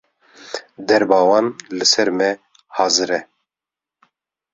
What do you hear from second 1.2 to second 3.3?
wan li ser me hazir e